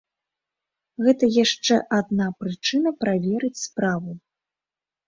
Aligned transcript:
Гэта 1.07 1.29
яшчэ 1.43 1.75
адна 1.99 2.27
прычына 2.41 2.89
праверыць 3.05 3.57
справу. 3.69 4.11